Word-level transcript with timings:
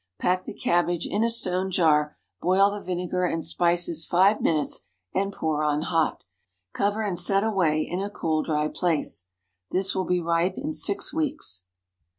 Pack 0.17 0.45
the 0.45 0.53
cabbage 0.55 1.05
in 1.05 1.23
a 1.23 1.29
stone 1.29 1.69
jar; 1.69 2.17
boil 2.41 2.71
the 2.71 2.81
vinegar 2.81 3.23
and 3.23 3.45
spices 3.45 4.03
five 4.03 4.41
minutes 4.41 4.81
and 5.13 5.31
pour 5.31 5.63
on 5.63 5.83
hot. 5.83 6.23
Cover 6.73 7.03
and 7.03 7.19
set 7.19 7.43
away 7.43 7.83
in 7.83 8.01
a 8.01 8.09
cool, 8.09 8.41
dry 8.41 8.67
place. 8.67 9.27
This 9.69 9.93
will 9.93 10.05
be 10.05 10.19
ripe 10.19 10.57
in 10.57 10.73
six 10.73 11.13
weeks. 11.13 11.65